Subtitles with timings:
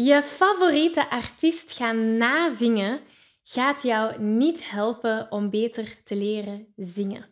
[0.00, 3.00] Je favoriete artiest gaan nazingen
[3.42, 7.26] gaat jou niet helpen om beter te leren zingen.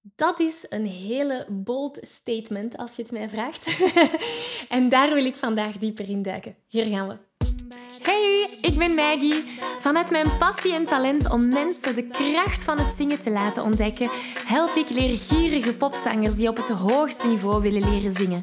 [0.00, 3.78] Dat is een hele bold statement als je het mij vraagt.
[4.76, 6.56] en daar wil ik vandaag dieper in duiken.
[6.66, 7.16] Hier gaan we.
[8.02, 9.44] Hey, ik ben Maggie.
[9.80, 14.10] Vanuit mijn passie en talent om mensen de kracht van het zingen te laten ontdekken,
[14.46, 18.42] help ik leergierige popzangers die op het hoogste niveau willen leren zingen.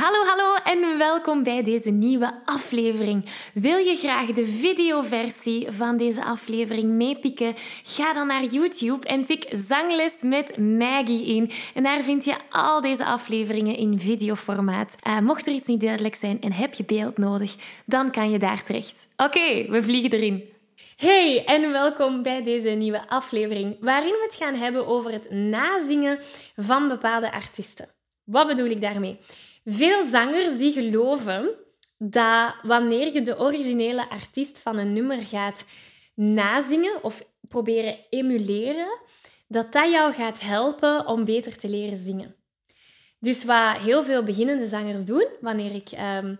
[0.00, 3.24] Hallo, hallo en welkom bij deze nieuwe aflevering.
[3.54, 7.54] Wil je graag de videoversie van deze aflevering meepikken?
[7.82, 11.50] Ga dan naar YouTube en tik Zangles met Maggie in.
[11.74, 14.96] En daar vind je al deze afleveringen in videoformaat.
[15.06, 17.54] Uh, mocht er iets niet duidelijk zijn en heb je beeld nodig,
[17.86, 19.06] dan kan je daar terecht.
[19.16, 20.44] Oké, we vliegen erin.
[20.96, 26.18] Hey en welkom bij deze nieuwe aflevering, waarin we het gaan hebben over het nazingen
[26.56, 27.88] van bepaalde artiesten.
[28.24, 29.18] Wat bedoel ik daarmee?
[29.70, 31.54] Veel zangers die geloven
[31.98, 35.64] dat wanneer je de originele artiest van een nummer gaat
[36.14, 38.98] nazingen of proberen emuleren,
[39.48, 42.34] dat dat jou gaat helpen om beter te leren zingen.
[43.18, 46.34] Dus wat heel veel beginnende zangers doen, wanneer ik ehm,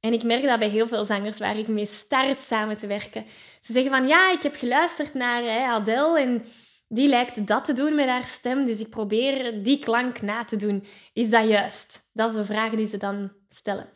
[0.00, 3.24] en ik merk dat bij heel veel zangers waar ik mee start samen te werken.
[3.60, 6.44] Ze zeggen van ja, ik heb geluisterd naar hè, Adele en
[6.88, 10.56] die lijkt dat te doen met haar stem, dus ik probeer die klank na te
[10.56, 10.84] doen.
[11.12, 12.03] Is dat juist?
[12.14, 13.90] Dat is de vraag die ze dan stellen.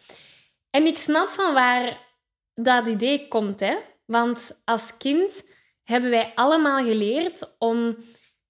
[0.71, 2.07] En ik snap van waar
[2.55, 3.77] dat idee komt, hè?
[4.07, 5.51] Want als kind
[5.85, 7.97] hebben wij allemaal geleerd om...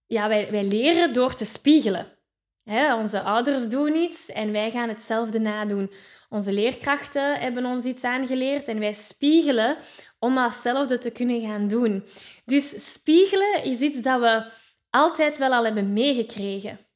[0.07, 2.19] Ja, wij, wij leren door te spiegelen.
[2.65, 5.93] Hè, onze ouders doen iets en wij gaan hetzelfde nadoen.
[6.29, 9.77] Onze leerkrachten hebben ons iets aangeleerd en wij spiegelen
[10.19, 12.05] om datzelfde te kunnen gaan doen.
[12.45, 14.51] Dus spiegelen is iets dat we
[14.91, 16.87] altijd wel al hebben meegekregen.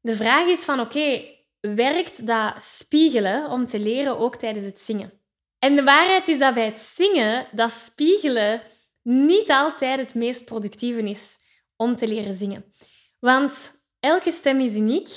[0.00, 1.24] De vraag is van oké,
[1.62, 5.12] werkt dat spiegelen om te leren ook tijdens het zingen?
[5.58, 8.62] En de waarheid is dat bij het zingen dat spiegelen
[9.02, 11.36] niet altijd het meest productieve is
[11.76, 12.64] om te leren zingen.
[13.18, 15.08] Want elke stem is uniek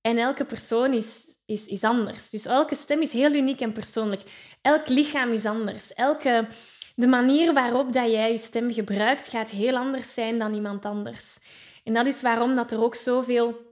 [0.00, 2.30] en elke persoon is is, is anders.
[2.30, 4.22] Dus elke stem is heel uniek en persoonlijk.
[4.62, 5.94] Elk lichaam is anders.
[5.94, 6.46] Elke,
[6.94, 11.38] de manier waarop dat jij je stem gebruikt gaat heel anders zijn dan iemand anders.
[11.84, 13.67] En dat is waarom dat er ook zoveel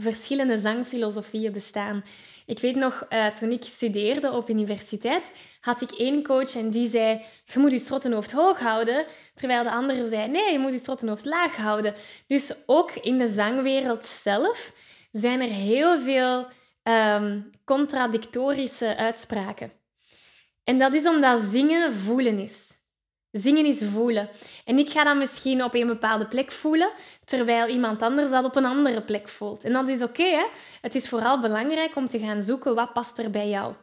[0.00, 2.04] verschillende zangfilosofieën bestaan.
[2.46, 6.88] Ik weet nog, uh, toen ik studeerde op universiteit, had ik één coach en die
[6.88, 10.78] zei, je moet je strottenhoofd hoog houden, terwijl de andere zei, nee, je moet je
[10.78, 11.94] strottenhoofd laag houden.
[12.26, 14.72] Dus ook in de zangwereld zelf
[15.12, 16.46] zijn er heel veel
[16.82, 19.72] um, contradictorische uitspraken.
[20.64, 22.77] En dat is omdat zingen voelen is.
[23.38, 24.28] Zingen is voelen.
[24.64, 26.90] En ik ga dat misschien op een bepaalde plek voelen,
[27.24, 29.64] terwijl iemand anders dat op een andere plek voelt.
[29.64, 30.22] En dat is oké.
[30.22, 30.46] hè?
[30.80, 33.74] het is vooral belangrijk om te gaan zoeken wat past er bij jou.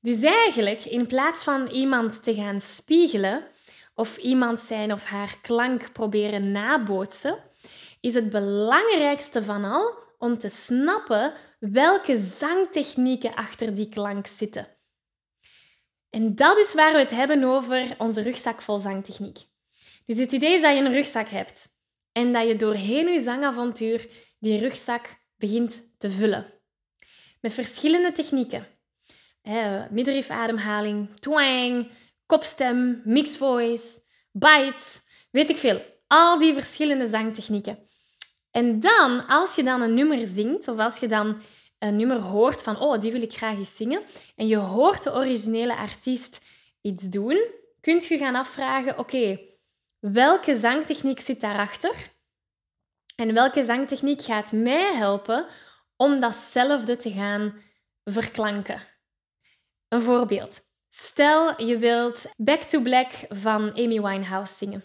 [0.00, 3.44] Dus eigenlijk, in plaats van iemand te gaan spiegelen
[3.94, 7.38] of iemand zijn of haar klank proberen nabootsen,
[8.00, 14.66] is het belangrijkste van al om te snappen welke zangtechnieken achter die klank zitten.
[16.10, 19.38] En dat is waar we het hebben over onze rugzak vol zangtechniek.
[20.06, 21.68] Dus het idee is dat je een rugzak hebt
[22.12, 26.52] en dat je doorheen je zangavontuur die rugzak begint te vullen.
[27.40, 28.66] Met verschillende technieken.
[29.90, 31.90] Middenrifademhaling, twang,
[32.26, 34.00] kopstem, mixed voice,
[34.32, 34.84] bite,
[35.30, 35.82] weet ik veel.
[36.06, 37.88] Al die verschillende zangtechnieken.
[38.50, 41.40] En dan, als je dan een nummer zingt, of als je dan
[41.80, 44.02] een nummer hoort van, oh, die wil ik graag eens zingen,
[44.36, 46.40] en je hoort de originele artiest
[46.80, 47.46] iets doen,
[47.80, 49.40] kunt je gaan afvragen, oké,
[49.98, 51.94] welke zangtechniek zit daarachter?
[53.16, 55.46] En welke zangtechniek gaat mij helpen
[55.96, 57.62] om datzelfde te gaan
[58.04, 58.82] verklanken?
[59.88, 60.60] Een voorbeeld.
[60.88, 64.84] Stel je wilt Back to Black van Amy Winehouse zingen.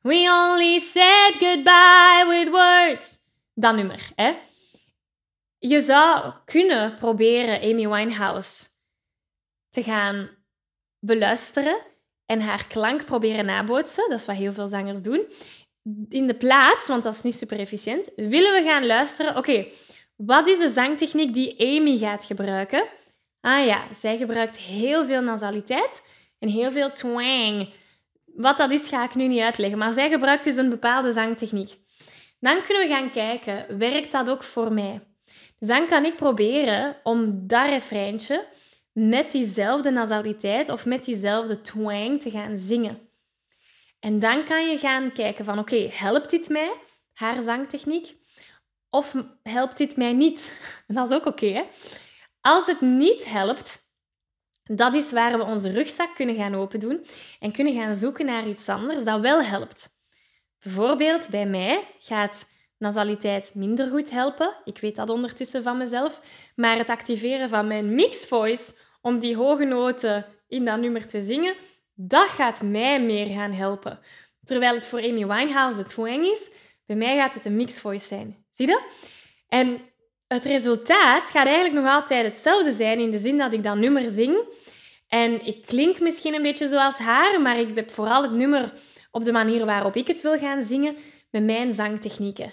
[0.00, 3.18] We only said goodbye with words.
[3.54, 4.34] Dat nummer, hè?
[5.64, 8.66] Je zou kunnen proberen Amy Winehouse
[9.70, 10.30] te gaan
[10.98, 11.78] beluisteren
[12.26, 14.10] en haar klank proberen nabootsen.
[14.10, 15.26] Dat is wat heel veel zangers doen.
[16.08, 19.36] in de plaats, want dat is niet super efficiënt, willen we gaan luisteren.
[19.36, 19.66] Oké,
[20.16, 22.84] wat is de zangtechniek die Amy gaat gebruiken?
[23.40, 26.06] Ah ja, zij gebruikt heel veel nasaliteit
[26.38, 27.72] en heel veel twang.
[28.24, 29.78] Wat dat is, ga ik nu niet uitleggen.
[29.78, 31.78] Maar zij gebruikt dus een bepaalde zangtechniek.
[32.40, 35.11] Dan kunnen we gaan kijken, werkt dat ook voor mij?
[35.62, 38.46] Dus dan kan ik proberen om dat refreintje
[38.92, 43.08] met diezelfde nasaliteit of met diezelfde twang te gaan zingen.
[44.00, 46.72] En dan kan je gaan kijken van oké, helpt dit mij,
[47.12, 48.16] haar zangtechniek?
[48.90, 50.60] Of helpt dit mij niet?
[50.86, 51.64] Dat is ook oké.
[52.40, 53.78] Als het niet helpt,
[54.64, 57.06] dat is waar we onze rugzak kunnen gaan open doen
[57.40, 59.88] en kunnen gaan zoeken naar iets anders dat wel helpt.
[60.62, 62.51] Bijvoorbeeld bij mij gaat
[62.82, 64.54] nasaliteit minder goed helpen.
[64.64, 66.20] Ik weet dat ondertussen van mezelf.
[66.56, 71.20] Maar het activeren van mijn mix voice om die hoge noten in dat nummer te
[71.20, 71.54] zingen,
[71.94, 73.98] dat gaat mij meer gaan helpen.
[74.44, 76.50] Terwijl het voor Amy Winehouse het twang is,
[76.86, 78.44] bij mij gaat het een mix voice zijn.
[78.50, 78.80] Zie je?
[79.48, 79.80] En
[80.26, 84.10] het resultaat gaat eigenlijk nog altijd hetzelfde zijn in de zin dat ik dat nummer
[84.10, 84.36] zing.
[85.08, 88.72] En ik klink misschien een beetje zoals haar, maar ik heb vooral het nummer
[89.10, 90.96] op de manier waarop ik het wil gaan zingen
[91.30, 92.52] met mijn zangtechnieken.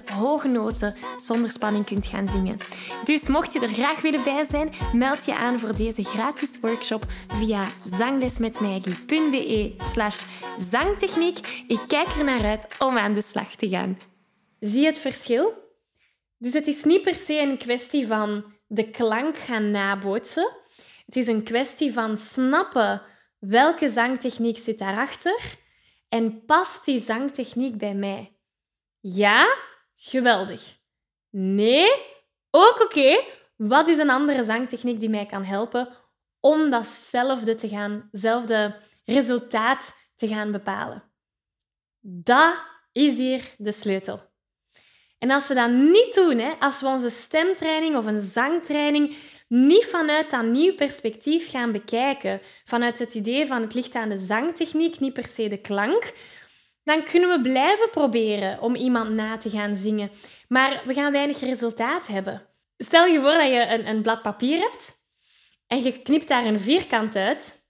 [0.09, 2.57] hoge noten zonder spanning kunt gaan zingen.
[3.03, 7.05] Dus mocht je er graag willen bij zijn, meld je aan voor deze gratis workshop
[7.27, 10.25] via zanglesmetmaggie.be slash
[10.71, 11.63] zangtechniek.
[11.67, 13.99] Ik kijk er naar uit om aan de slag te gaan.
[14.59, 15.53] Zie je het verschil?
[16.37, 20.51] Dus het is niet per se een kwestie van de klank gaan nabootsen.
[21.05, 23.01] Het is een kwestie van snappen
[23.39, 25.57] welke zangtechniek zit daarachter
[26.09, 28.35] en past die zangtechniek bij mij?
[28.99, 29.55] Ja,
[30.01, 30.79] geweldig.
[31.29, 31.89] Nee,
[32.49, 33.23] ook oké.
[33.55, 35.89] Wat is een andere zangtechniek die mij kan helpen
[36.39, 38.09] om datzelfde te gaan,
[39.05, 41.03] resultaat te gaan bepalen?
[41.99, 42.53] Dat
[42.91, 44.29] is hier de sleutel.
[45.19, 49.15] En als we dat niet doen, hè, als we onze stemtraining of een zangtraining
[49.47, 54.17] niet vanuit dat nieuw perspectief gaan bekijken, vanuit het idee van het ligt aan de
[54.17, 56.13] zangtechniek, niet per se de klank,
[56.83, 60.11] dan kunnen we blijven proberen om iemand na te gaan zingen.
[60.47, 62.47] Maar we gaan weinig resultaat hebben.
[62.77, 64.93] Stel je voor dat je een, een blad papier hebt
[65.67, 67.65] en je knipt daar een vierkant uit,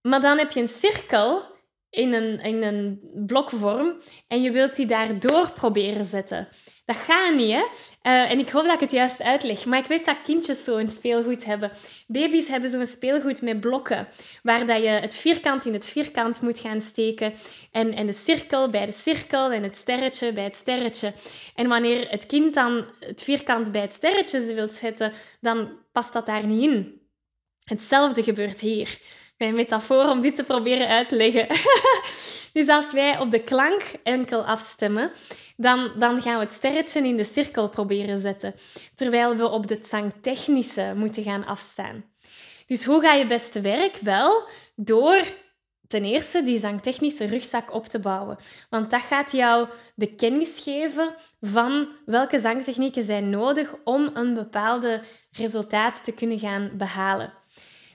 [0.00, 1.56] maar dan heb je een cirkel
[1.90, 6.48] in een, in een blokvorm en je wilt die daardoor proberen zetten.
[6.88, 7.60] Dat gaat niet, hè?
[7.62, 9.64] Uh, en ik hoop dat ik het juist uitleg.
[9.64, 11.70] Maar ik weet dat kindjes zo'n speelgoed hebben.
[12.06, 14.08] Baby's hebben zo'n speelgoed met blokken,
[14.42, 17.34] waar dat je het vierkant in het vierkant moet gaan steken
[17.72, 21.12] en, en de cirkel bij de cirkel en het sterretje bij het sterretje.
[21.54, 26.26] En wanneer het kind dan het vierkant bij het sterretje wil zetten, dan past dat
[26.26, 27.00] daar niet in.
[27.64, 28.98] Hetzelfde gebeurt hier
[29.38, 31.46] mijn metafoor om dit te proberen uit te leggen.
[32.52, 35.10] dus als wij op de klank enkel afstemmen,
[35.56, 38.54] dan, dan gaan we het sterretje in de cirkel proberen zetten.
[38.94, 42.04] Terwijl we op het zangtechnische moeten gaan afstaan.
[42.66, 43.96] Dus hoe ga je best werk?
[43.96, 45.24] Wel, door
[45.88, 48.36] ten eerste die zangtechnische rugzak op te bouwen.
[48.70, 55.02] Want dat gaat jou de kennis geven van welke zangtechnieken zijn nodig om een bepaalde
[55.30, 57.32] resultaat te kunnen gaan behalen.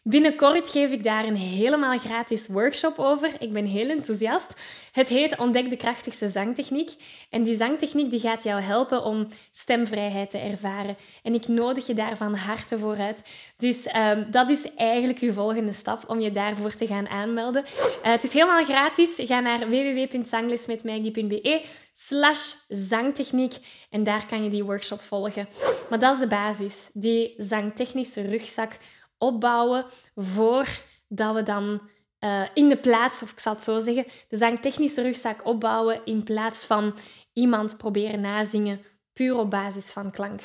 [0.06, 3.36] Binnenkort geef ik daar een helemaal gratis workshop over.
[3.40, 4.54] Ik ben heel enthousiast.
[4.92, 6.92] Het heet Ontdek de krachtigste zangtechniek.
[7.30, 10.98] En die zangtechniek die gaat jou helpen om stemvrijheid te ervaren.
[11.24, 13.24] En ik nodig je daar van harte voor uit.
[13.58, 17.64] Dus um, dat is eigenlijk je volgende stap om je daarvoor te gaan aanmelden.
[17.64, 17.70] Uh,
[18.02, 19.10] het is helemaal gratis.
[19.16, 21.62] Ga naar www.zanglesmetmaggie.be
[21.94, 23.54] slash zangtechniek
[23.90, 25.48] en daar kan je die workshop volgen.
[25.90, 26.90] Maar dat is de basis.
[26.94, 28.78] Die zangtechnische rugzak
[29.24, 31.82] opbouwen voordat we dan
[32.20, 36.24] uh, in de plaats, of ik zal het zo zeggen, de zangtechnische rugzak opbouwen in
[36.24, 36.98] plaats van
[37.34, 38.82] iemand proberen nazingen
[39.14, 40.42] puur op basis van klank.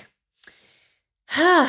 [1.25, 1.69] Ha,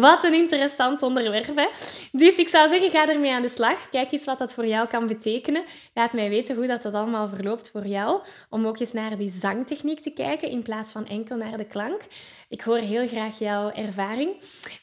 [0.00, 1.56] wat een interessant onderwerp.
[1.56, 1.66] Hè?
[2.12, 3.88] Dus ik zou zeggen, ga ermee aan de slag.
[3.90, 5.64] Kijk eens wat dat voor jou kan betekenen.
[5.94, 8.20] Laat mij weten hoe dat, dat allemaal verloopt voor jou.
[8.50, 12.00] Om ook eens naar die zangtechniek te kijken in plaats van enkel naar de klank.
[12.48, 14.36] Ik hoor heel graag jouw ervaring.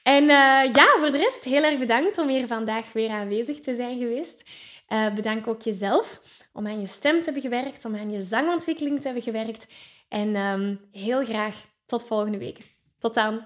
[0.03, 0.29] En uh,
[0.74, 4.43] ja, voor de rest, heel erg bedankt om hier vandaag weer aanwezig te zijn geweest.
[4.89, 6.22] Uh, bedank ook jezelf
[6.53, 9.67] om aan je stem te hebben gewerkt, om aan je zangontwikkeling te hebben gewerkt.
[10.10, 11.55] En um, heel graag
[11.86, 12.58] tot volgende week.
[13.00, 13.46] Tot dan.